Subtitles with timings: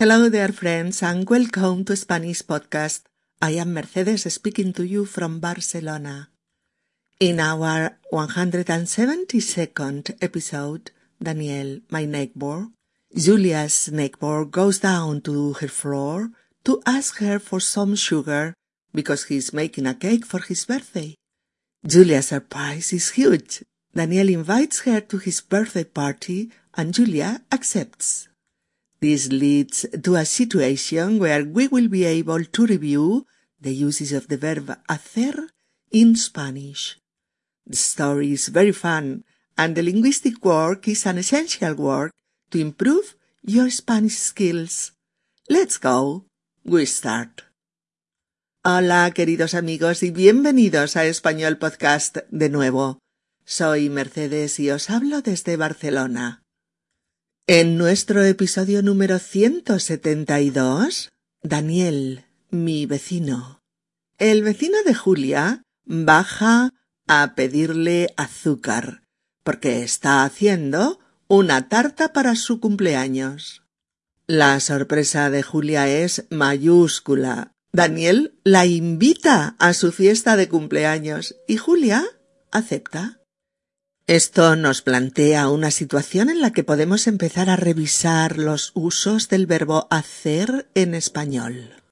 [0.00, 3.02] Hello there, friends, and welcome to Spanish Podcast.
[3.40, 6.30] I am Mercedes speaking to you from Barcelona.
[7.20, 10.90] In our 172nd episode,
[11.22, 12.70] Daniel, my neighbor,
[13.14, 16.32] Julia's neighbor goes down to her floor
[16.64, 18.52] to ask her for some sugar
[18.92, 21.14] because he's making a cake for his birthday.
[21.86, 23.62] Julia's surprise is huge.
[23.94, 28.26] Daniel invites her to his birthday party and Julia accepts.
[29.04, 33.26] This leads to a situation where we will be able to review
[33.60, 35.52] the uses of the verb hacer
[35.92, 36.96] in Spanish.
[37.66, 39.24] The story is very fun
[39.58, 42.12] and the linguistic work is an essential work
[42.50, 44.92] to improve your Spanish skills.
[45.50, 46.24] Let's go.
[46.64, 47.44] We start.
[48.64, 53.00] Hola, queridos amigos, y bienvenidos a Español Podcast de nuevo.
[53.44, 56.43] Soy Mercedes y os hablo desde Barcelona.
[57.46, 61.10] En nuestro episodio número 172,
[61.42, 63.60] Daniel, mi vecino.
[64.16, 66.70] El vecino de Julia baja
[67.06, 69.02] a pedirle azúcar,
[69.42, 73.62] porque está haciendo una tarta para su cumpleaños.
[74.26, 77.52] La sorpresa de Julia es mayúscula.
[77.74, 82.06] Daniel la invita a su fiesta de cumpleaños y Julia
[82.50, 83.20] acepta.
[84.06, 89.46] Esto nos plantea una situación en la que podemos empezar a revisar los usos del
[89.46, 91.82] verbo hacer en español.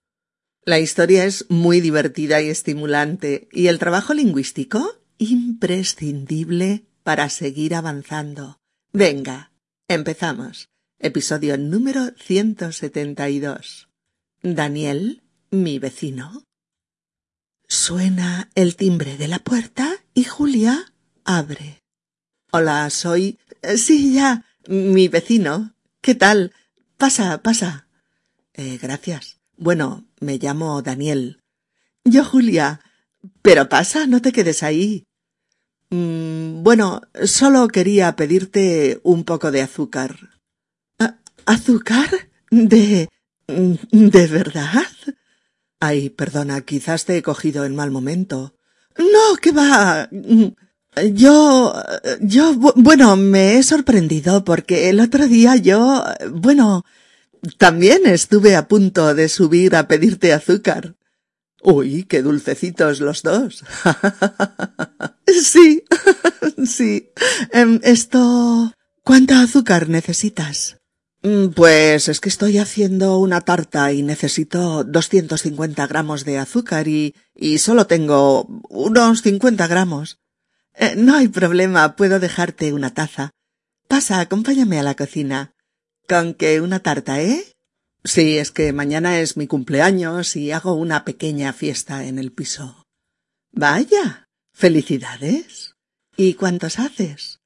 [0.62, 8.58] La historia es muy divertida y estimulante y el trabajo lingüístico imprescindible para seguir avanzando.
[8.92, 9.50] Venga,
[9.88, 10.68] empezamos.
[10.98, 13.88] Episodio número 172.
[14.42, 16.44] Daniel, mi vecino.
[17.66, 20.92] Suena el timbre de la puerta y Julia
[21.24, 21.81] abre.
[22.54, 23.38] Hola, soy.
[23.62, 24.44] Eh, sí, ya.
[24.68, 25.74] mi vecino.
[26.02, 26.52] ¿Qué tal?
[26.98, 27.86] Pasa, pasa.
[28.52, 29.38] Eh, gracias.
[29.56, 31.40] Bueno, me llamo Daniel.
[32.04, 32.80] Yo, Julia.
[33.40, 35.06] Pero pasa, no te quedes ahí.
[35.88, 40.18] Mm, bueno, solo quería pedirte un poco de azúcar.
[41.46, 42.10] ¿Azúcar?
[42.50, 43.08] ¿De.
[43.48, 44.86] de verdad?
[45.80, 48.54] Ay, perdona, quizás te he cogido en mal momento.
[48.98, 50.10] No, que va.
[51.14, 51.74] Yo,
[52.20, 56.84] yo, bueno, me he sorprendido porque el otro día yo, bueno,
[57.56, 60.94] también estuve a punto de subir a pedirte azúcar.
[61.62, 63.64] Uy, qué dulcecitos los dos.
[65.26, 65.82] sí,
[66.66, 67.10] sí.
[67.52, 70.78] Em, esto, ¿cuánta azúcar necesitas?
[71.22, 77.14] Mm, pues es que estoy haciendo una tarta y necesito 250 gramos de azúcar y,
[77.34, 80.21] y solo tengo unos 50 gramos.
[80.74, 83.30] Eh, no hay problema, puedo dejarte una taza.
[83.88, 85.54] Pasa, acompáñame a la cocina.
[86.08, 87.44] ¿Con qué una tarta, eh?
[88.04, 92.84] Sí, es que mañana es mi cumpleaños y hago una pequeña fiesta en el piso.
[93.52, 94.28] Vaya.
[94.52, 95.76] Felicidades.
[96.16, 97.40] ¿Y cuántos haces?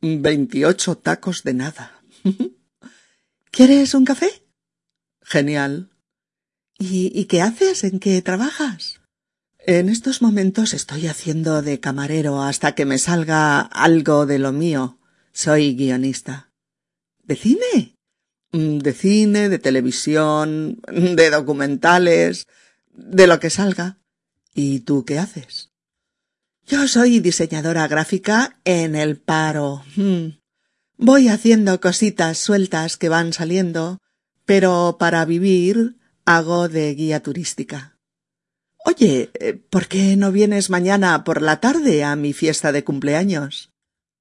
[0.00, 2.02] Veintiocho tacos de nada.
[3.50, 4.30] ¿Quieres un café?
[5.20, 5.90] Genial.
[6.78, 7.84] ¿Y, ¿Y qué haces?
[7.84, 9.01] ¿En qué trabajas?
[9.64, 14.98] En estos momentos estoy haciendo de camarero hasta que me salga algo de lo mío.
[15.32, 16.50] Soy guionista.
[17.22, 17.94] ¿De cine?
[18.50, 22.48] Mm, de cine, de televisión, de documentales,
[22.92, 23.98] de lo que salga.
[24.52, 25.70] ¿Y tú qué haces?
[26.66, 29.84] Yo soy diseñadora gráfica en el paro.
[29.94, 30.38] Mm.
[30.96, 33.98] Voy haciendo cositas sueltas que van saliendo,
[34.44, 37.91] pero para vivir hago de guía turística.
[38.84, 43.70] Oye, eh, ¿por qué no vienes mañana por la tarde a mi fiesta de cumpleaños?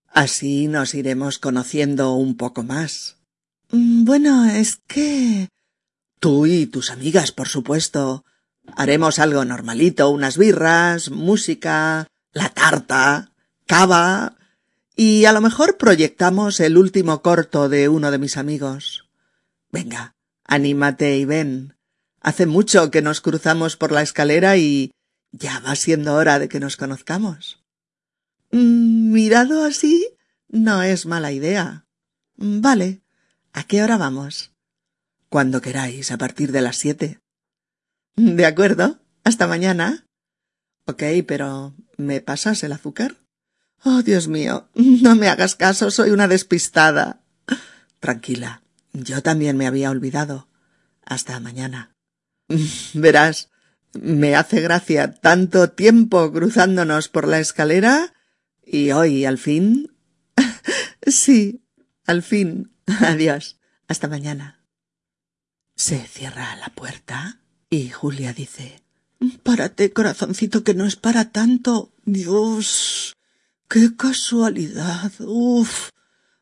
[0.08, 3.18] Así nos iremos conociendo un poco más.
[3.72, 5.50] Mm, bueno, es que.
[6.20, 8.24] Tú y tus amigas, por supuesto.
[8.76, 13.32] Haremos algo normalito, unas birras, música, la tarta,
[13.66, 14.38] cava,
[14.96, 19.10] y a lo mejor proyectamos el último corto de uno de mis amigos.
[19.72, 21.76] Venga, anímate y ven.
[22.22, 24.92] Hace mucho que nos cruzamos por la escalera y
[25.32, 27.64] ya va siendo hora de que nos conozcamos.
[28.52, 30.08] Mm, mirado así,
[30.48, 31.86] no es mala idea.
[32.38, 33.02] Mm, vale.
[33.54, 34.54] ¿A qué hora vamos?
[35.30, 37.20] Cuando queráis, a partir de las siete.
[38.16, 39.00] De acuerdo.
[39.24, 40.06] Hasta mañana.
[40.86, 43.18] Ok, pero ¿me pasas el azúcar?
[43.84, 44.70] Oh, Dios mío.
[44.76, 47.22] No me hagas caso, soy una despistada.
[48.00, 48.62] Tranquila.
[48.94, 50.48] Yo también me había olvidado.
[51.04, 51.91] Hasta mañana.
[52.94, 53.50] Verás,
[53.94, 58.14] me hace gracia tanto tiempo cruzándonos por la escalera
[58.66, 59.92] y hoy al fin.
[61.06, 61.64] sí,
[62.06, 62.72] al fin.
[63.00, 63.58] Adiós.
[63.88, 64.64] Hasta mañana.
[65.76, 68.82] Se cierra la puerta y Julia dice
[69.44, 71.94] Párate, corazoncito, que no es para tanto.
[72.06, 73.14] Dios.
[73.68, 75.12] Qué casualidad.
[75.20, 75.90] Uf.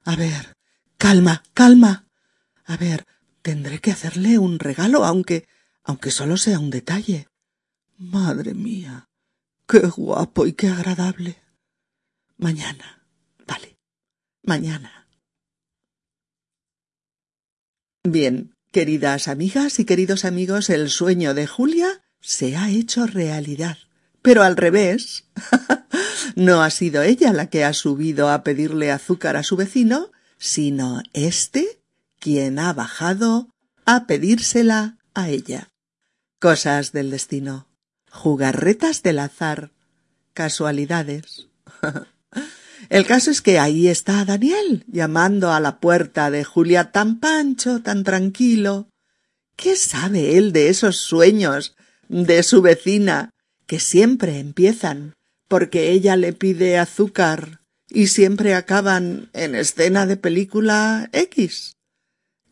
[0.05, 0.53] A ver.
[0.97, 2.07] Calma, calma.
[2.65, 3.05] A ver,
[3.41, 5.47] tendré que hacerle un regalo, aunque
[5.83, 7.27] aunque solo sea un detalle.
[7.97, 9.09] Madre mía.
[9.67, 11.37] Qué guapo y qué agradable.
[12.37, 13.05] Mañana.
[13.45, 13.77] Vale.
[14.43, 15.07] Mañana.
[18.03, 23.77] Bien, queridas amigas y queridos amigos, el sueño de Julia se ha hecho realidad.
[24.21, 25.25] Pero al revés.
[26.35, 31.01] no ha sido ella la que ha subido a pedirle azúcar a su vecino, sino
[31.13, 31.81] éste
[32.19, 33.49] quien ha bajado
[33.85, 35.69] a pedírsela a ella.
[36.39, 37.67] Cosas del destino.
[38.11, 39.71] Jugarretas del azar.
[40.33, 41.47] Casualidades.
[42.89, 47.81] El caso es que ahí está Daniel, llamando a la puerta de Julia tan pancho,
[47.81, 48.87] tan tranquilo.
[49.55, 51.75] ¿Qué sabe él de esos sueños
[52.09, 53.31] de su vecina,
[53.67, 55.13] que siempre empiezan
[55.47, 61.75] porque ella le pide azúcar y siempre acaban en escena de película X.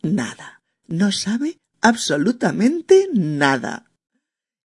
[0.02, 3.90] Nada, no sabe absolutamente nada.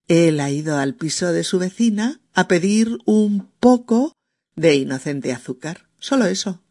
[0.07, 4.13] Él ha ido al piso de su vecina a pedir un poco
[4.56, 5.88] de inocente azúcar.
[6.00, 6.62] Solo eso.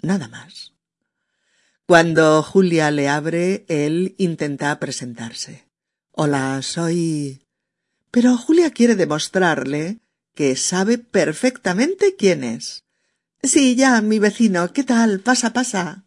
[0.00, 0.74] Nada más.
[1.86, 5.66] Cuando Julia le abre, él intenta presentarse.
[6.12, 7.40] Hola, soy
[8.10, 10.00] pero Julia quiere demostrarle
[10.34, 12.84] que sabe perfectamente quién es.
[13.42, 15.20] Sí, ya, mi vecino, ¿qué tal?
[15.20, 16.04] Pasa, pasa.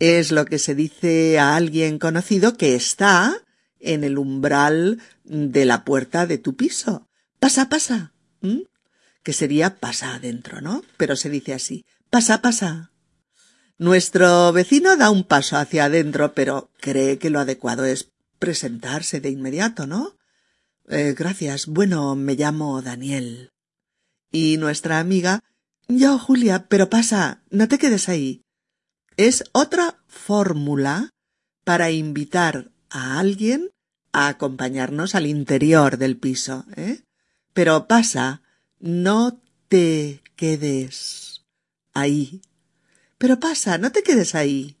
[0.00, 3.36] Es lo que se dice a alguien conocido que está
[3.78, 7.06] en el umbral de la puerta de tu piso.
[7.38, 8.14] Pasa, pasa.
[9.22, 10.82] Que sería pasa adentro, ¿no?
[10.96, 11.84] Pero se dice así.
[12.08, 12.92] Pasa, pasa.
[13.76, 19.28] Nuestro vecino da un paso hacia adentro, pero cree que lo adecuado es presentarse de
[19.28, 20.16] inmediato, ¿no?
[20.88, 21.66] Eh, gracias.
[21.66, 23.52] Bueno, me llamo Daniel.
[24.32, 25.40] Y nuestra amiga.
[25.88, 28.46] Yo, Julia, pero pasa, no te quedes ahí.
[29.20, 31.10] Es otra fórmula
[31.64, 33.68] para invitar a alguien
[34.12, 37.02] a acompañarnos al interior del piso, ¿eh?
[37.52, 38.40] Pero pasa,
[38.78, 39.38] no
[39.68, 41.44] te quedes
[41.92, 42.40] ahí.
[43.18, 44.78] Pero pasa, no te quedes ahí.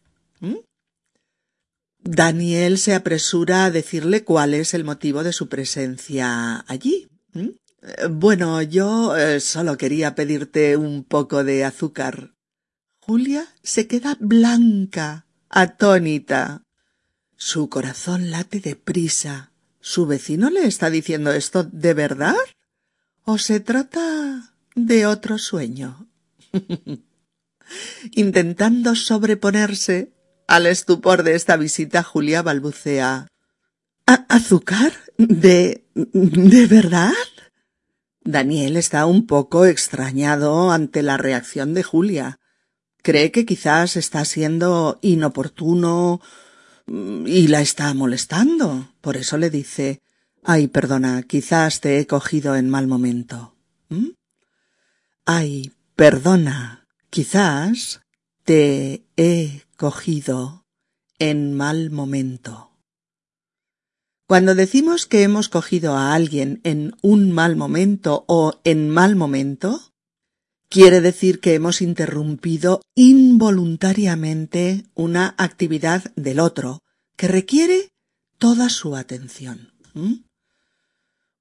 [2.02, 7.10] Daniel se apresura a decirle cuál es el motivo de su presencia allí.
[7.34, 7.50] ¿Mm?
[8.12, 12.32] Bueno, yo eh, solo quería pedirte un poco de azúcar.
[13.00, 16.62] Julia se queda blanca, atónita.
[17.36, 19.52] Su corazón late deprisa.
[19.80, 22.36] ¿Su vecino le está diciendo esto de verdad?
[23.24, 26.06] ¿O se trata de otro sueño?
[28.12, 30.12] Intentando sobreponerse,
[30.46, 33.28] al estupor de esta visita, Julia balbucea.
[34.04, 34.92] ¿Azúcar?
[35.16, 35.84] ¿De.
[35.94, 37.12] de verdad?
[38.22, 42.39] Daniel está un poco extrañado ante la reacción de Julia.
[43.02, 46.20] Cree que quizás está siendo inoportuno
[46.86, 48.92] y la está molestando.
[49.00, 50.00] Por eso le dice
[50.42, 53.54] Ay, perdona, quizás te he cogido en mal momento.
[53.90, 54.10] ¿Mm?
[55.26, 58.00] Ay, perdona, quizás
[58.44, 60.64] te he cogido
[61.18, 62.70] en mal momento.
[64.26, 69.89] Cuando decimos que hemos cogido a alguien en un mal momento o en mal momento,
[70.70, 76.82] quiere decir que hemos interrumpido involuntariamente una actividad del otro
[77.16, 77.90] que requiere
[78.38, 79.72] toda su atención.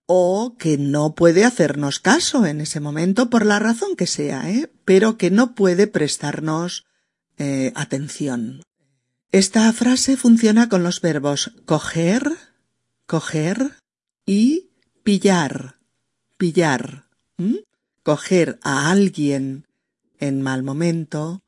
[0.07, 4.71] O que no puede hacernos caso en ese momento por la razón que sea, ¿eh?
[4.83, 6.85] pero que no puede prestarnos
[7.37, 8.63] eh, atención.
[9.31, 12.31] Esta frase funciona con los verbos coger,
[13.05, 13.75] coger
[14.25, 14.71] y
[15.03, 15.75] pillar,
[16.37, 17.05] pillar.
[18.03, 19.67] Coger a alguien
[20.19, 21.43] en mal momento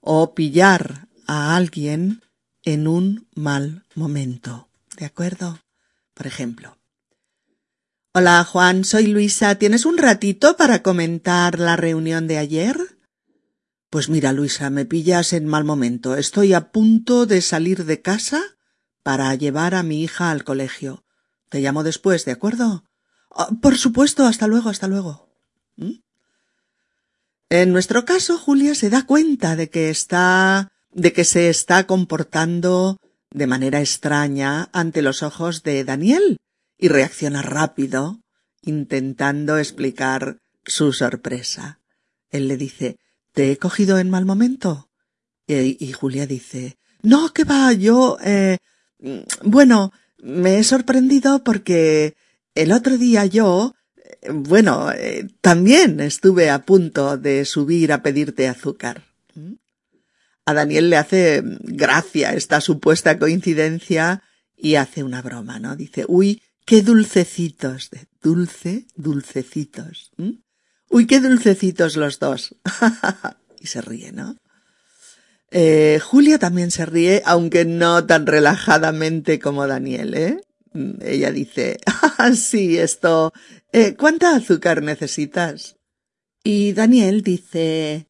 [0.00, 2.22] o pillar a alguien
[2.64, 4.68] en un mal momento.
[4.96, 5.60] ¿De acuerdo?
[6.14, 6.76] Por ejemplo.
[8.12, 9.54] Hola Juan, soy Luisa.
[9.54, 12.76] ¿Tienes un ratito para comentar la reunión de ayer?
[13.88, 16.16] Pues mira, Luisa, me pillas en mal momento.
[16.16, 18.40] Estoy a punto de salir de casa
[19.02, 21.04] para llevar a mi hija al colegio.
[21.48, 22.84] Te llamo después, ¿de acuerdo?
[23.30, 25.29] Ah, por supuesto, hasta luego, hasta luego.
[25.80, 26.00] ¿Mm?
[27.50, 32.96] En nuestro caso, Julia se da cuenta de que está de que se está comportando
[33.30, 36.36] de manera extraña ante los ojos de Daniel
[36.78, 38.20] y reacciona rápido,
[38.62, 41.80] intentando explicar su sorpresa.
[42.30, 42.98] Él le dice
[43.32, 44.88] ¿Te he cogido en mal momento?
[45.46, 48.58] Y, Julia dice No, que va, yo eh,
[49.00, 52.14] Mm, bueno, me he sorprendido porque
[52.54, 53.74] el otro día yo,
[54.32, 59.04] bueno, eh, también estuve a punto de subir a pedirte azúcar.
[60.44, 64.22] A Daniel le hace gracia esta supuesta coincidencia
[64.56, 65.76] y hace una broma, ¿no?
[65.76, 70.10] Dice, uy, qué dulcecitos, de dulce, dulcecitos.
[70.88, 72.56] Uy, qué dulcecitos los dos.
[73.60, 74.36] y se ríe, ¿no?
[75.50, 80.40] Eh, Julia también se ríe, aunque no tan relajadamente como Daniel, ¿eh?
[80.72, 81.78] Mm, ella dice,
[82.18, 83.32] ah, sí, esto,
[83.72, 85.76] eh, ¿cuánta azúcar necesitas?
[86.42, 88.08] Y Daniel dice,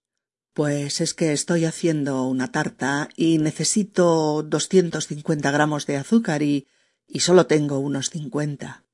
[0.53, 6.67] pues es que estoy haciendo una tarta y necesito 250 gramos de azúcar y,
[7.07, 8.85] y solo tengo unos 50.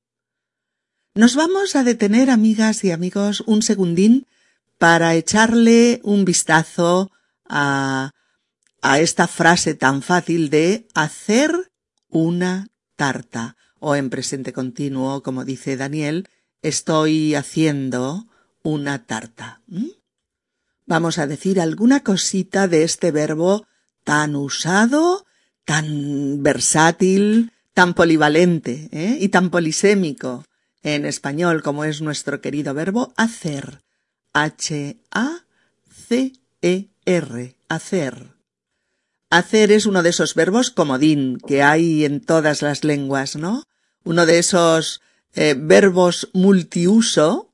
[1.15, 4.27] Nos vamos a detener, amigas y amigos, un segundín
[4.77, 7.11] para echarle un vistazo
[7.45, 8.11] a
[8.81, 11.51] a esta frase tan fácil de hacer
[12.09, 16.29] una tarta o en presente continuo, como dice Daniel,
[16.61, 18.27] estoy haciendo
[18.63, 19.61] una tarta.
[20.85, 23.65] Vamos a decir alguna cosita de este verbo
[24.03, 25.25] tan usado,
[25.65, 29.17] tan versátil, tan polivalente ¿eh?
[29.19, 30.45] y tan polisémico
[30.81, 33.83] en español como es nuestro querido verbo hacer.
[34.33, 35.05] H-A-C-E-R.
[37.69, 38.37] Hacer.
[39.29, 43.63] Hacer es uno de esos verbos comodín que hay en todas las lenguas, ¿no?
[44.05, 45.01] Uno de esos
[45.35, 47.51] eh, verbos multiuso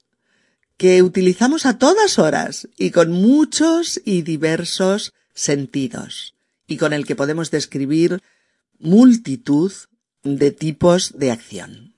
[0.78, 6.36] que utilizamos a todas horas y con muchos y diversos sentidos
[6.68, 8.22] y con el que podemos describir
[8.80, 9.72] multitud
[10.24, 11.96] de tipos de acción.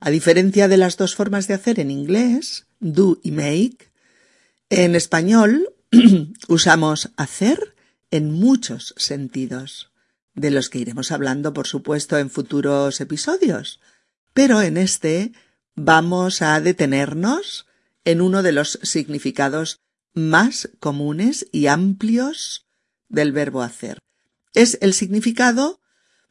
[0.00, 3.90] A diferencia de las dos formas de hacer en inglés, do y make,
[4.70, 5.74] en español
[6.48, 7.74] usamos hacer
[8.10, 9.90] en muchos sentidos,
[10.34, 13.80] de los que iremos hablando, por supuesto, en futuros episodios.
[14.38, 15.32] Pero en este
[15.74, 17.66] vamos a detenernos
[18.04, 19.80] en uno de los significados
[20.14, 22.68] más comunes y amplios
[23.08, 23.98] del verbo hacer.
[24.54, 25.80] Es el significado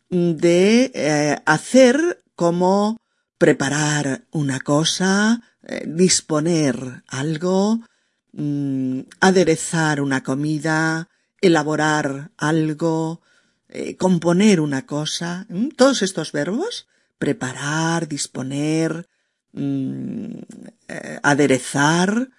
[0.09, 2.97] de eh, hacer como
[3.37, 7.81] preparar una cosa, eh, disponer algo,
[8.31, 11.09] mm, aderezar una comida,
[11.41, 13.21] elaborar algo,
[13.67, 15.45] eh, componer una cosa,
[15.75, 16.87] todos estos verbos,
[17.17, 19.07] preparar, disponer,
[19.53, 20.39] mm,
[20.87, 22.29] eh, aderezar,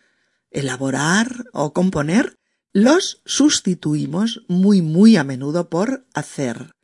[0.51, 2.39] elaborar o componer,
[2.73, 6.75] los sustituimos muy muy a menudo por hacer,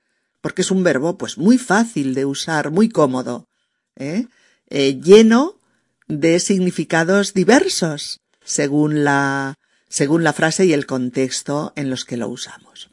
[0.40, 3.48] porque es un verbo pues muy fácil de usar, muy cómodo,
[3.96, 4.26] ¿eh?
[4.68, 5.60] lleno
[6.08, 9.58] de significados diversos según la
[9.88, 12.90] según la frase y el contexto en los que lo usamos.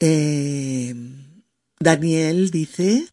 [0.00, 0.92] Eh,
[1.78, 3.06] Daniel dice,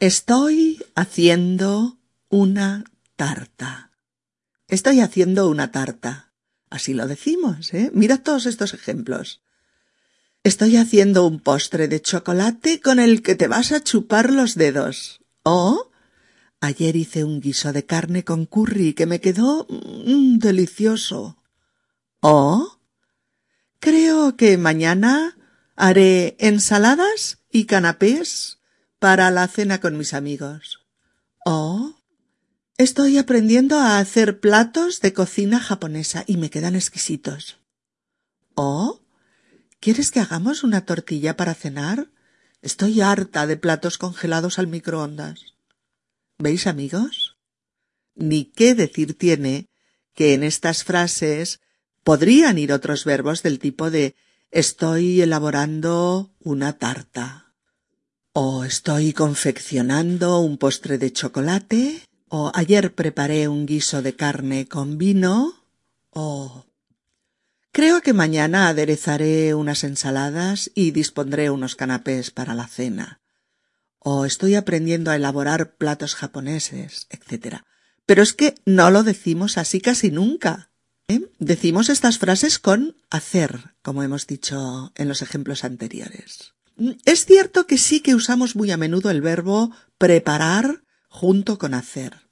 [0.00, 1.98] estoy haciendo
[2.30, 2.84] una
[3.16, 3.92] tarta.
[4.66, 6.32] Estoy haciendo una tarta.
[6.70, 7.90] Así lo decimos, ¿eh?
[7.92, 9.42] Mira todos estos ejemplos.
[10.42, 15.20] Estoy haciendo un postre de chocolate con el que te vas a chupar los dedos.
[15.42, 15.90] O
[16.60, 21.36] ayer hice un guiso de carne con curry que me quedó mm, delicioso.
[22.20, 22.78] Oh,
[23.80, 25.36] creo que mañana
[25.76, 28.59] haré ensaladas y canapés
[29.00, 30.86] para la cena con mis amigos.
[31.44, 31.96] Oh,
[32.78, 37.58] estoy aprendiendo a hacer platos de cocina japonesa y me quedan exquisitos.
[38.54, 39.00] Oh,
[39.80, 42.10] ¿quieres que hagamos una tortilla para cenar?
[42.62, 45.54] Estoy harta de platos congelados al microondas.
[46.38, 47.36] ¿Veis, amigos?
[48.14, 49.66] Ni qué decir tiene
[50.14, 51.60] que en estas frases
[52.04, 54.16] Podrían ir otros verbos del tipo de
[54.50, 57.49] estoy elaborando una tarta
[58.32, 64.98] o estoy confeccionando un postre de chocolate o ayer preparé un guiso de carne con
[64.98, 65.54] vino
[66.10, 66.64] o
[67.72, 73.20] creo que mañana aderezaré unas ensaladas y dispondré unos canapés para la cena
[74.00, 77.58] o estoy aprendiendo a elaborar platos japoneses, etc.
[78.06, 80.70] Pero es que no lo decimos así casi nunca.
[81.06, 81.20] ¿Eh?
[81.38, 86.54] Decimos estas frases con hacer, como hemos dicho en los ejemplos anteriores.
[87.04, 92.28] Es cierto que sí que usamos muy a menudo el verbo preparar junto con hacer,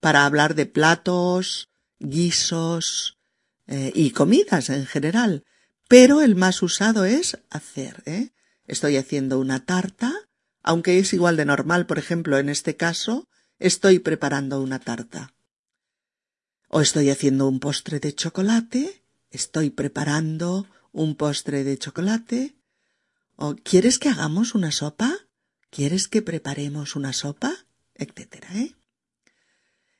[0.00, 3.18] para hablar de platos, guisos
[3.66, 5.44] eh, y comidas en general,
[5.88, 8.02] pero el más usado es hacer.
[8.06, 8.30] ¿eh?
[8.66, 10.14] Estoy haciendo una tarta,
[10.62, 15.34] aunque es igual de normal, por ejemplo, en este caso, estoy preparando una tarta.
[16.68, 22.54] O estoy haciendo un postre de chocolate, estoy preparando un postre de chocolate.
[23.36, 25.12] ¿O quieres que hagamos una sopa?
[25.70, 27.64] ¿Quieres que preparemos una sopa?
[27.94, 28.74] etcétera, ¿eh?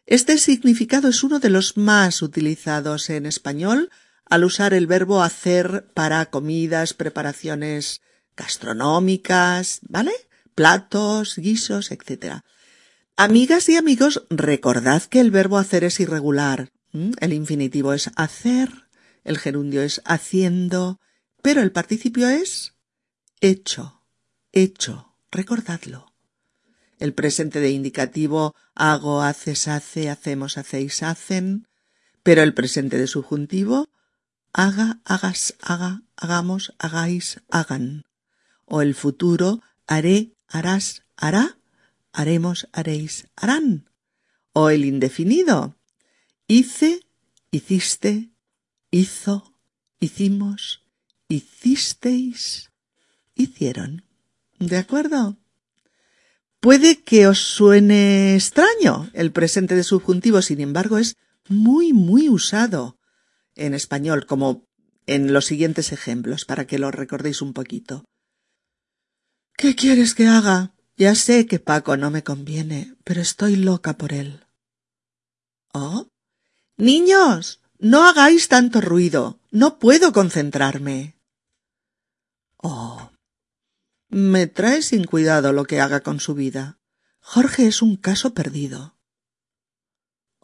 [0.06, 3.90] Este significado es uno de los más utilizados en español
[4.26, 8.02] al usar el verbo hacer para comidas, preparaciones
[8.36, 10.12] gastronómicas, ¿vale?
[10.54, 12.40] Platos, guisos, etc.
[13.16, 16.68] Amigas y amigos, recordad que el verbo hacer es irregular.
[16.92, 18.70] El infinitivo es hacer,
[19.24, 21.00] el gerundio es haciendo,
[21.42, 22.73] pero el participio es
[23.44, 24.00] hecho,
[24.52, 26.14] hecho, recordadlo.
[26.98, 31.68] El presente de indicativo hago, haces, hace, hacemos, hacéis, hacen,
[32.22, 33.90] pero el presente de subjuntivo
[34.54, 38.06] haga, hagas, haga, hagamos, hagáis, hagan.
[38.64, 41.58] O el futuro haré, harás, hará,
[42.14, 43.90] haremos, haréis, harán.
[44.54, 45.76] O el indefinido
[46.46, 47.00] hice,
[47.50, 48.30] hiciste,
[48.90, 49.54] hizo,
[50.00, 50.82] hicimos,
[51.28, 52.70] hicisteis,
[53.34, 54.04] hicieron.
[54.58, 55.36] ¿De acuerdo?
[56.60, 61.16] Puede que os suene extraño el presente de subjuntivo, sin embargo, es
[61.48, 62.98] muy, muy usado
[63.54, 64.66] en español, como
[65.06, 68.04] en los siguientes ejemplos, para que lo recordéis un poquito.
[69.56, 70.72] ¿Qué quieres que haga?
[70.96, 74.40] Ya sé que Paco no me conviene, pero estoy loca por él.
[75.72, 76.08] ¿Oh?
[76.76, 79.38] Niños, no hagáis tanto ruido.
[79.50, 81.16] No puedo concentrarme.
[82.56, 82.93] Oh,
[84.14, 86.78] me trae sin cuidado lo que haga con su vida.
[87.18, 88.96] Jorge es un caso perdido.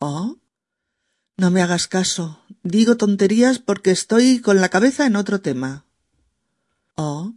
[0.01, 0.39] ¿Oh?
[1.37, 2.43] No me hagas caso.
[2.65, 5.87] Digo tonterías porque estoy con la cabeza en otro tema.
[6.97, 7.35] Oh,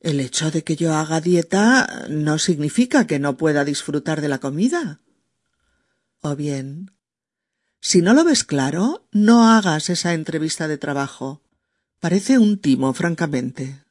[0.00, 4.38] el hecho de que yo haga dieta no significa que no pueda disfrutar de la
[4.38, 5.02] comida.
[6.22, 6.90] O bien,
[7.80, 11.42] si no lo ves claro, no hagas esa entrevista de trabajo.
[12.00, 13.85] Parece un timo, francamente.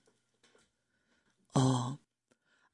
[1.56, 2.00] Oh.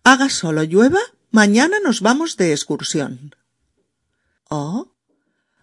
[0.03, 3.35] Haga solo llueva, mañana nos vamos de excursión.
[4.49, 4.91] Oh.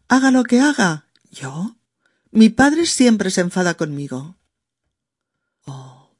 [0.06, 1.08] Haga lo que haga.
[1.30, 1.76] ¿Yo?
[2.30, 4.36] Mi padre siempre se enfada conmigo.
[5.66, 6.16] Oh.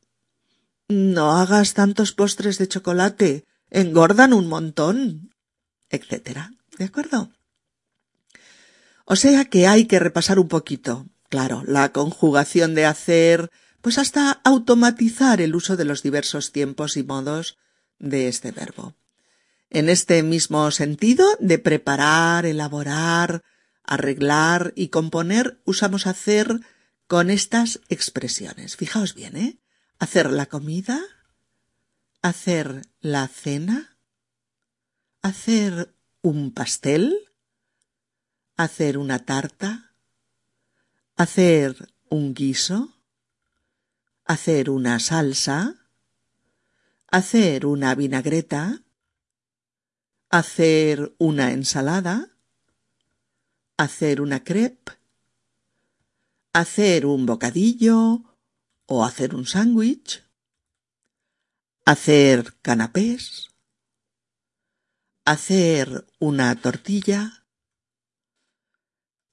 [0.89, 3.45] No hagas tantos postres de chocolate.
[3.71, 5.33] Engordan un montón.
[5.91, 6.51] etcétera.
[6.79, 7.31] ¿De acuerdo?
[9.05, 11.07] O sea que hay que repasar un poquito.
[11.29, 17.03] Claro, la conjugación de hacer, pues hasta automatizar el uso de los diversos tiempos y
[17.03, 17.59] modos
[17.99, 18.95] de este verbo.
[19.71, 23.43] En este mismo sentido de preparar, elaborar,
[23.83, 26.61] arreglar y componer, usamos hacer
[27.07, 28.77] con estas expresiones.
[28.77, 29.59] Fijaos bien, ¿eh?
[29.99, 31.01] Hacer la comida,
[32.23, 33.99] hacer la cena,
[35.23, 37.17] hacer un pastel,
[38.57, 39.95] hacer una tarta,
[41.17, 42.98] hacer un guiso,
[44.29, 45.89] hacer una salsa,
[47.11, 48.83] hacer una vinagreta,
[50.29, 52.37] hacer una ensalada,
[53.79, 54.93] hacer una crepe,
[56.53, 58.37] hacer un bocadillo
[58.85, 60.23] o hacer un sándwich,
[61.87, 63.49] hacer canapés,
[65.25, 67.47] hacer una tortilla,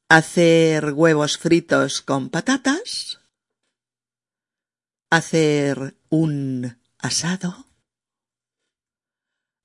[0.08, 3.20] hacer huevos fritos con patatas,
[5.16, 7.68] hacer un asado,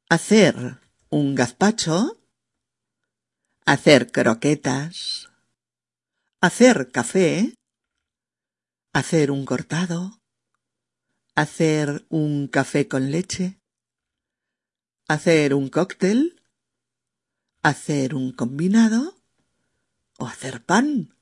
[0.08, 2.22] hacer un gazpacho,
[3.66, 5.28] hacer croquetas,
[6.40, 7.52] hacer café,
[8.92, 10.20] hacer un cortado,
[11.34, 13.58] hacer un café con leche,
[15.08, 16.40] hacer un cóctel,
[17.60, 19.16] hacer un combinado
[20.16, 21.16] o hacer pan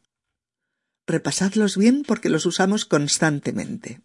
[1.09, 4.01] repasadlos bien porque los usamos constantemente.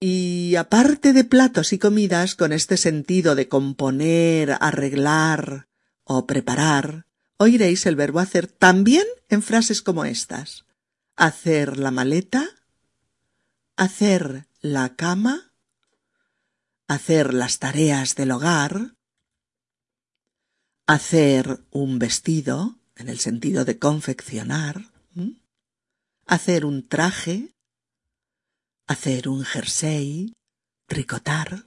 [0.00, 5.68] Y aparte de platos y comidas, con este sentido de componer, arreglar
[6.04, 7.06] o preparar,
[7.38, 10.66] oiréis el verbo hacer también en frases como estas.
[11.16, 12.44] Hacer la maleta,
[13.76, 15.52] hacer la cama,
[16.86, 18.96] hacer las tareas del hogar,
[20.86, 24.90] hacer un vestido, en el sentido de confeccionar,
[26.26, 27.54] hacer un traje,
[28.86, 30.34] hacer un jersey,
[30.86, 31.64] tricotar,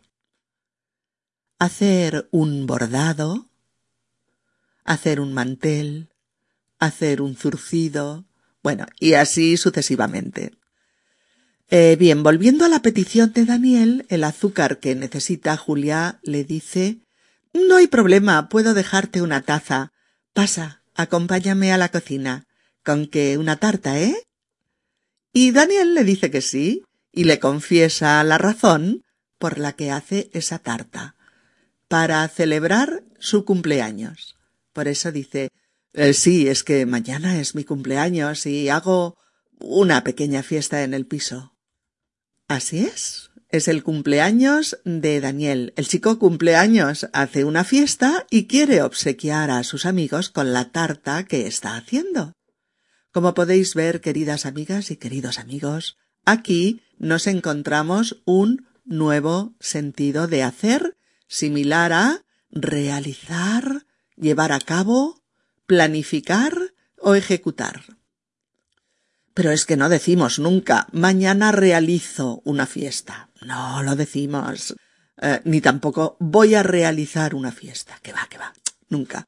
[1.60, 3.50] hacer un bordado,
[4.84, 6.10] hacer un mantel,
[6.80, 8.26] hacer un zurcido,
[8.64, 10.52] bueno, y así sucesivamente.
[11.70, 17.00] Eh, bien, volviendo a la petición de Daniel, el azúcar que necesita Julia le dice
[17.54, 19.92] No hay problema, puedo dejarte una taza.
[20.34, 22.46] Pasa, Acompáñame a la cocina.
[22.84, 24.16] Con que una tarta, ¿eh?
[25.32, 29.04] Y Daniel le dice que sí, y le confiesa la razón
[29.38, 31.16] por la que hace esa tarta,
[31.88, 34.38] para celebrar su cumpleaños.
[34.74, 35.50] Por eso dice,
[35.94, 39.18] eh, sí, es que mañana es mi cumpleaños y hago
[39.60, 41.54] una pequeña fiesta en el piso.
[42.48, 43.27] Así es.
[43.50, 45.74] Es el cumpleaños de Daniel.
[45.78, 51.24] El chico cumpleaños hace una fiesta y quiere obsequiar a sus amigos con la tarta
[51.24, 52.34] que está haciendo.
[53.14, 60.44] Como podéis ver, queridas amigas y queridos amigos, aquí nos encontramos un nuevo sentido de
[60.44, 63.86] hacer similar a realizar,
[64.18, 65.24] llevar a cabo,
[65.66, 67.97] planificar o ejecutar.
[69.38, 73.30] Pero es que no decimos nunca mañana realizo una fiesta.
[73.42, 74.76] No lo decimos.
[75.22, 78.00] Eh, ni tampoco voy a realizar una fiesta.
[78.02, 78.52] Que va, que va.
[78.90, 79.28] Nunca.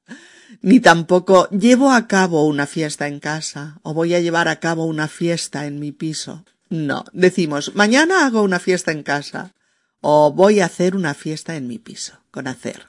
[0.64, 4.86] Ni tampoco llevo a cabo una fiesta en casa o voy a llevar a cabo
[4.86, 6.44] una fiesta en mi piso.
[6.70, 9.54] No, decimos mañana hago una fiesta en casa
[10.02, 12.88] o voy a hacer una fiesta en mi piso, con hacer.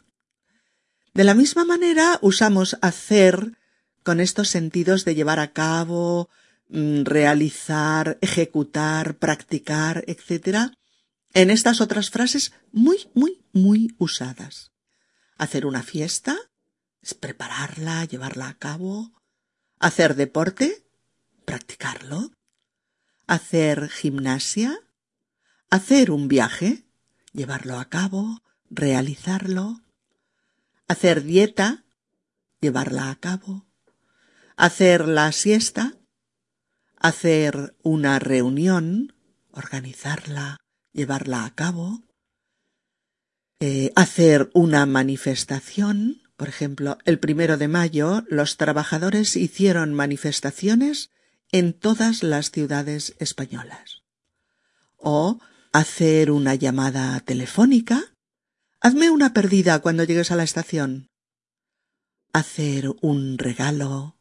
[1.13, 3.59] De la misma manera usamos hacer
[4.05, 6.31] con estos sentidos de llevar a cabo,
[6.71, 10.73] realizar, ejecutar, practicar, etc.
[11.35, 14.73] en estas otras frases muy, muy, muy usadas.
[15.37, 16.37] Hacer una fiesta
[17.03, 19.13] es prepararla, llevarla a cabo.
[19.79, 20.85] Hacer deporte,
[21.45, 22.31] practicarlo.
[23.27, 24.79] Hacer gimnasia.
[25.71, 26.85] Hacer un viaje,
[27.33, 29.81] llevarlo a cabo, realizarlo
[30.91, 31.85] hacer dieta,
[32.61, 33.65] llevarla a cabo,
[34.57, 35.95] hacer la siesta,
[37.01, 39.15] hacer una reunión,
[39.51, 40.59] organizarla,
[40.93, 42.05] llevarla a cabo,
[43.59, 51.11] eh, hacer una manifestación, por ejemplo, el primero de mayo los trabajadores hicieron manifestaciones
[51.51, 54.03] en todas las ciudades españolas.
[54.97, 55.41] O
[55.73, 58.15] hacer una llamada telefónica,
[58.83, 61.11] Hazme una perdida cuando llegues a la estación.
[62.33, 64.19] Hacer un regalo,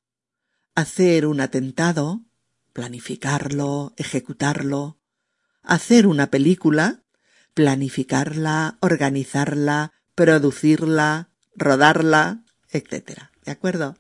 [0.76, 2.26] hacer un atentado,
[2.74, 5.00] planificarlo, ejecutarlo,
[5.62, 7.04] hacer una película,
[7.54, 13.24] planificarla, organizarla, producirla, rodarla, etc.
[13.44, 13.98] ¿De acuerdo?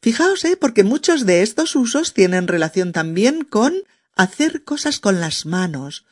[0.00, 0.56] Fijaos, ¿eh?
[0.56, 3.74] porque muchos de estos usos tienen relación también con
[4.16, 6.04] hacer cosas con las manos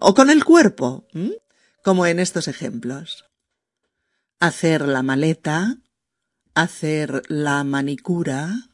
[0.00, 1.06] o con el cuerpo
[1.82, 3.24] como en estos ejemplos.
[4.38, 5.78] Hacer la maleta,
[6.54, 8.68] hacer la manicura,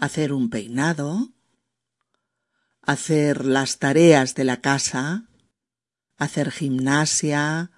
[0.00, 1.32] hacer un peinado,
[2.82, 5.28] hacer las tareas de la casa,
[6.16, 7.70] hacer gimnasia,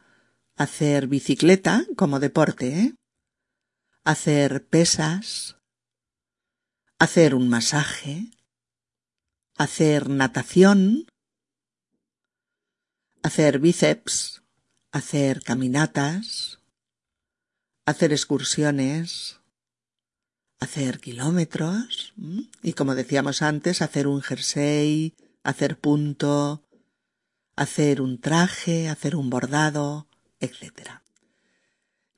[0.56, 2.94] hacer bicicleta como deporte, ¿eh?
[4.04, 5.56] hacer pesas,
[6.98, 8.30] hacer un masaje,
[9.56, 11.06] hacer natación,
[13.24, 14.42] hacer bíceps,
[14.92, 16.60] hacer caminatas,
[17.84, 19.41] hacer excursiones,
[20.62, 22.14] hacer kilómetros
[22.62, 26.62] y como decíamos antes, hacer un jersey, hacer punto,
[27.56, 30.06] hacer un traje, hacer un bordado,
[30.38, 31.02] etc.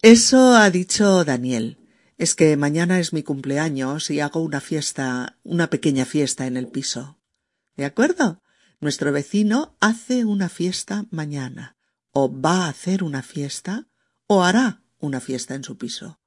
[0.03, 1.79] Eso ha dicho Daniel.
[2.19, 6.69] Es que mañana es mi cumpleaños y hago una fiesta, una pequeña fiesta en el
[6.69, 7.19] piso.
[7.77, 8.43] ¿De acuerdo?
[8.79, 11.77] Nuestro vecino hace una fiesta mañana,
[12.13, 13.89] o va a hacer una fiesta,
[14.27, 16.21] o hará una fiesta en su piso.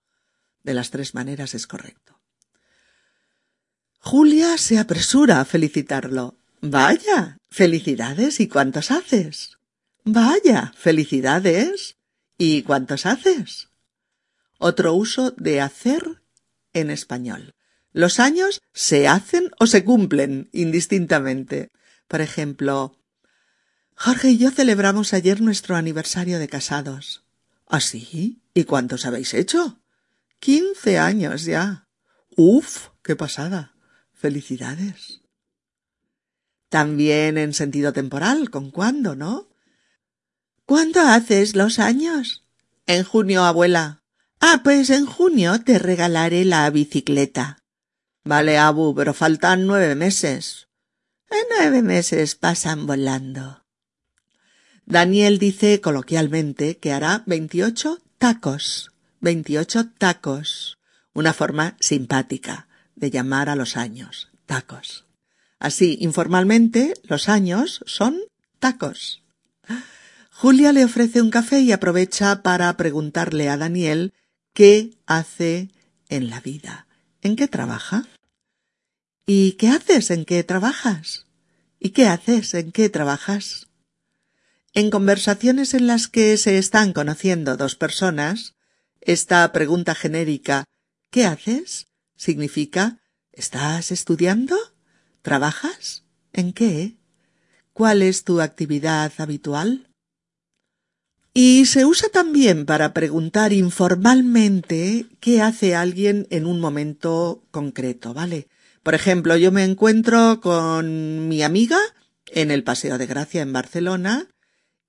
[0.67, 2.19] De las tres maneras es correcto.
[3.99, 6.35] Julia se apresura a felicitarlo.
[6.59, 9.59] Vaya, felicidades y cuántos haces.
[10.03, 11.95] Vaya, felicidades
[12.37, 13.69] y cuántos haces.
[14.57, 16.21] Otro uso de hacer
[16.73, 17.53] en español.
[17.93, 21.69] Los años se hacen o se cumplen indistintamente.
[22.09, 22.99] Por ejemplo,
[23.95, 27.23] Jorge y yo celebramos ayer nuestro aniversario de casados.
[27.67, 28.41] ¿Ah, sí?
[28.53, 29.79] ¿Y cuántos habéis hecho?
[30.39, 31.87] Quince años ya.
[32.35, 33.75] Uf, qué pasada.
[34.13, 35.21] Felicidades.
[36.69, 39.49] También en sentido temporal, ¿con cuándo, no?
[40.65, 42.45] ¿Cuándo haces los años?
[42.85, 44.03] En junio, abuela.
[44.39, 47.63] Ah, pues en junio te regalaré la bicicleta.
[48.23, 50.67] Vale, Abu, pero faltan nueve meses.
[51.29, 53.65] En nueve meses pasan volando.
[54.85, 58.91] Daniel dice coloquialmente que hará veintiocho tacos.
[59.19, 60.77] Veintiocho tacos.
[61.13, 64.29] Una forma simpática de llamar a los años.
[64.45, 65.05] Tacos.
[65.59, 68.19] Así, informalmente, los años son
[68.59, 69.23] tacos.
[70.31, 74.13] Julia le ofrece un café y aprovecha para preguntarle a Daniel
[74.53, 75.71] qué hace
[76.09, 76.87] en la vida,
[77.21, 78.05] en qué trabaja.
[79.25, 80.11] ¿Y qué haces?
[80.11, 81.25] ¿En qué trabajas?
[81.79, 82.53] ¿Y qué haces?
[82.53, 83.67] ¿En qué trabajas?
[84.73, 88.56] En conversaciones en las que se están conociendo dos personas,
[89.01, 90.65] esta pregunta genérica
[91.11, 91.87] ¿qué haces?
[92.15, 92.99] significa
[93.31, 94.55] ¿estás estudiando?
[95.21, 96.03] ¿Trabajas?
[96.33, 96.97] ¿En qué?
[97.73, 99.87] ¿Cuál es tu actividad habitual?
[101.33, 108.47] Y se usa también para preguntar informalmente qué hace alguien en un momento concreto, ¿vale?
[108.81, 111.77] Por ejemplo, yo me encuentro con mi amiga
[112.31, 114.27] en el Paseo de Gracia en Barcelona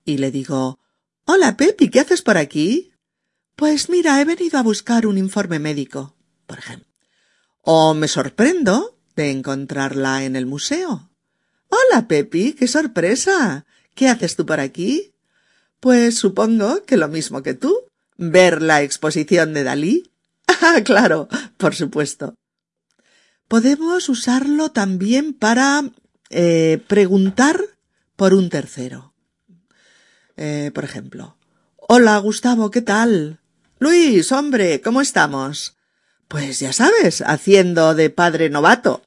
[0.05, 0.79] y le digo
[1.25, 2.88] Hola, Pepi, ¿qué haces por aquí?
[3.59, 6.15] Pues mira, he venido a buscar un informe médico,
[6.47, 6.87] por ejemplo.
[7.61, 11.11] O me sorprendo de encontrarla en el museo.
[11.67, 13.65] Hola, Pepi, qué sorpresa.
[13.95, 15.13] ¿Qué haces tú por aquí?
[15.81, 17.75] Pues supongo que lo mismo que tú.
[18.15, 20.09] Ver la exposición de Dalí.
[20.61, 22.35] Ah, claro, por supuesto.
[23.49, 25.83] Podemos usarlo también para
[26.29, 27.59] eh, preguntar
[28.15, 29.13] por un tercero.
[30.37, 31.35] Eh, por ejemplo.
[31.77, 33.38] Hola, Gustavo, ¿qué tal?
[33.79, 35.77] Luis, hombre, ¿cómo estamos?
[36.27, 39.01] Pues ya sabes, haciendo de padre novato.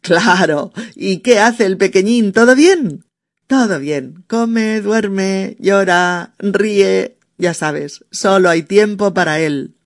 [0.00, 0.72] Claro.
[0.94, 2.32] ¿Y qué hace el pequeñín?
[2.32, 3.04] ¿Todo bien?
[3.46, 4.24] Todo bien.
[4.26, 7.18] Come, duerme, llora, ríe.
[7.38, 9.76] Ya sabes, solo hay tiempo para él.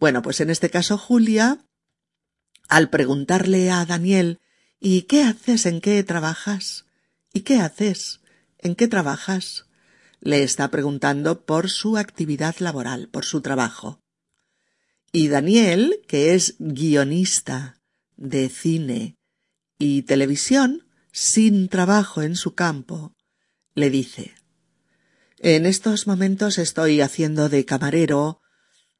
[0.00, 1.58] Bueno, pues en este caso Julia,
[2.68, 4.40] al preguntarle a Daniel
[4.80, 5.66] ¿Y qué haces?
[5.66, 6.84] ¿En qué trabajas?
[7.32, 8.20] ¿Y qué haces?
[8.58, 9.65] ¿En qué trabajas?
[10.20, 14.00] Le está preguntando por su actividad laboral, por su trabajo.
[15.12, 17.80] Y Daniel, que es guionista
[18.16, 19.16] de cine
[19.78, 23.14] y televisión, sin trabajo en su campo,
[23.74, 24.34] le dice
[25.38, 28.40] En estos momentos estoy haciendo de camarero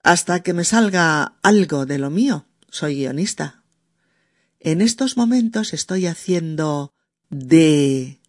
[0.03, 2.47] hasta que me salga algo de lo mío.
[2.71, 3.65] Soy guionista.
[4.61, 6.95] En estos momentos estoy haciendo
[7.31, 8.21] de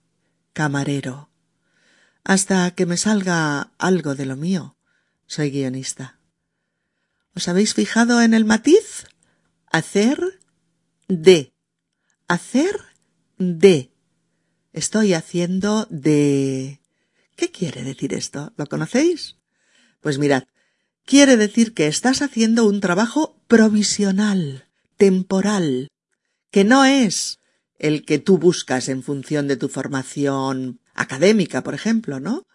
[0.54, 1.30] camarero
[2.28, 4.76] hasta que me salga algo de lo mío.
[5.28, 6.20] Soy guionista.
[7.34, 9.06] ¿Os habéis fijado en el matiz?
[9.72, 10.20] Hacer
[11.08, 11.54] de.
[12.28, 12.76] Hacer
[13.38, 13.94] de.
[14.74, 16.82] Estoy haciendo de.
[17.38, 18.52] ¿Qué quiere decir esto?
[18.58, 19.38] ¿Lo conocéis?
[20.02, 20.44] Pues mirad,
[21.06, 25.88] quiere decir que estás haciendo un trabajo provisional, temporal,
[26.52, 27.40] que no es
[27.80, 32.48] el que tú buscas en función de tu formación académica, por ejemplo, ¿no?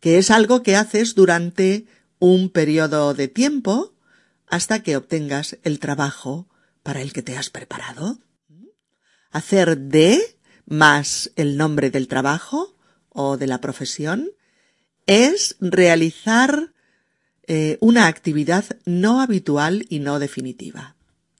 [0.00, 1.86] Que es algo que haces durante
[2.18, 3.94] un periodo de tiempo
[4.46, 6.48] hasta que obtengas el trabajo
[6.82, 8.18] para el que te has preparado.
[9.30, 12.76] Hacer de más el nombre del trabajo
[13.08, 14.30] o de la profesión
[15.06, 16.72] es realizar
[17.46, 20.96] eh, una actividad no habitual y no definitiva.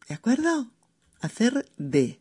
[0.09, 0.71] ¿De acuerdo?
[1.21, 2.21] Hacer de.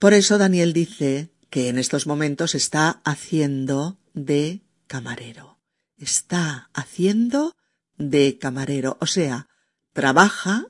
[0.00, 5.58] Por eso Daniel dice que en estos momentos está haciendo de camarero.
[5.98, 7.54] Está haciendo
[7.98, 9.46] de camarero, o sea,
[9.92, 10.64] trabaja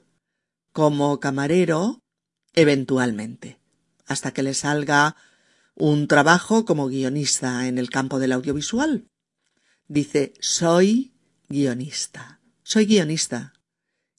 [0.72, 2.02] como camarero
[2.54, 3.60] eventualmente,
[4.04, 5.14] hasta que le salga
[5.76, 9.06] un trabajo como guionista en el campo del audiovisual.
[9.86, 11.14] Dice, soy
[11.48, 13.52] guionista, soy guionista.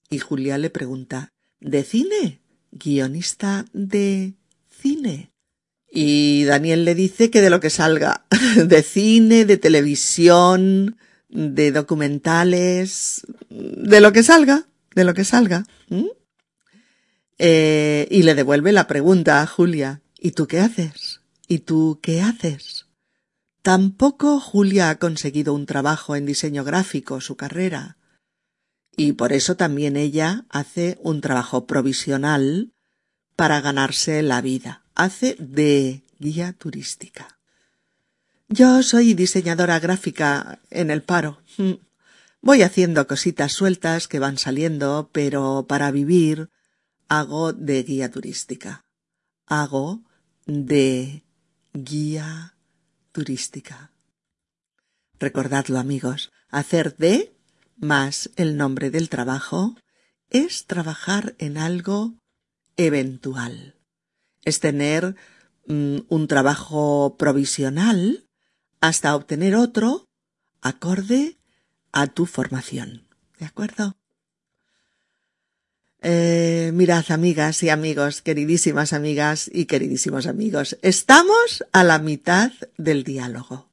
[0.10, 2.42] Y Julia le pregunta, ¿de cine?
[2.72, 4.38] ¿Guionista de
[4.82, 5.32] cine?
[5.92, 10.98] Y Daniel le dice que de lo que salga, de cine, de televisión,
[11.30, 15.66] de documentales, de lo que salga, de lo que salga.
[17.38, 21.22] Eh, y le devuelve la pregunta a Julia, ¿y tú qué haces?
[21.48, 22.86] ¿Y tú qué haces?
[23.62, 27.98] Tampoco Julia ha conseguido un trabajo en diseño gráfico, su carrera.
[28.96, 32.74] Y por eso también ella hace un trabajo provisional
[33.42, 37.40] para ganarse la vida hace de guía turística.
[38.50, 41.42] Yo soy diseñadora gráfica en el paro.
[41.58, 41.72] Mm.
[42.42, 46.52] Voy haciendo cositas sueltas que van saliendo, pero para vivir
[47.08, 48.86] hago de guía turística.
[49.48, 50.04] Hago
[50.46, 51.24] de
[51.74, 52.54] guía
[53.12, 53.92] turística.
[55.20, 57.34] Recordadlo amigos, hacer de
[57.76, 59.76] más el nombre del trabajo
[60.30, 62.21] es trabajar en algo
[62.86, 63.76] eventual
[64.44, 65.16] es tener
[65.68, 68.26] mm, un trabajo provisional
[68.80, 70.06] hasta obtener otro
[70.62, 71.38] acorde
[71.92, 73.08] a tu formación.
[73.40, 73.96] ¿De acuerdo?
[76.04, 83.04] Eh, mirad, amigas y amigos, queridísimas amigas y queridísimos amigos, estamos a la mitad del
[83.04, 83.70] diálogo.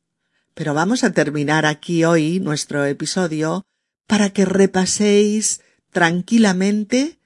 [0.53, 3.65] Pero vamos a terminar aquí hoy nuestro episodio
[4.07, 7.19] para que repaséis tranquilamente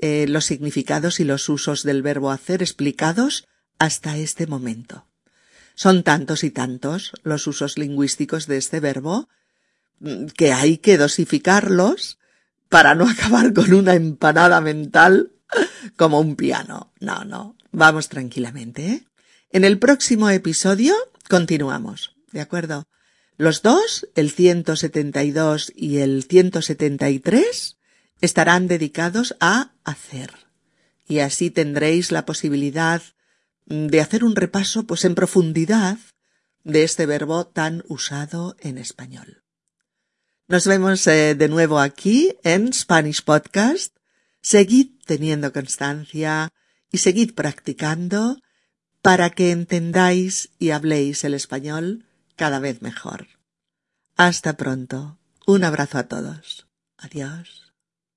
[0.00, 3.46] eh, los significados y los usos del verbo hacer explicados
[3.78, 5.06] hasta este momento.
[5.74, 9.28] Son tantos y tantos los usos lingüísticos de este verbo
[10.00, 12.18] mm, que hay que dosificarlos
[12.68, 15.32] para no acabar con una empanada mental
[15.96, 16.92] como un piano.
[17.00, 17.56] No, no.
[17.70, 19.04] Vamos tranquilamente, ¿eh?
[19.50, 20.94] En el próximo episodio
[21.28, 22.86] continuamos, ¿de acuerdo?
[23.38, 27.77] Los dos, el 172 y el 173,
[28.20, 30.30] estarán dedicados a hacer.
[31.06, 33.02] Y así tendréis la posibilidad
[33.66, 35.98] de hacer un repaso, pues en profundidad,
[36.64, 39.42] de este verbo tan usado en español.
[40.48, 43.94] Nos vemos eh, de nuevo aquí en Spanish Podcast.
[44.40, 46.50] Seguid teniendo constancia
[46.90, 48.40] y seguid practicando
[49.02, 53.28] para que entendáis y habléis el español cada vez mejor.
[54.16, 55.18] Hasta pronto.
[55.46, 56.66] Un abrazo a todos.
[56.96, 57.67] Adiós.